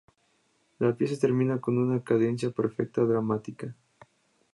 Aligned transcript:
La 0.79 0.95
pieza 0.95 1.15
termina 1.15 1.59
con 1.61 1.77
una 1.77 2.03
cadencia 2.03 2.49
perfecta 2.49 3.03
dramática. 3.03 3.75